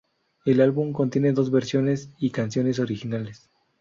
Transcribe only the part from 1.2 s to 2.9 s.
dos versiones y canciones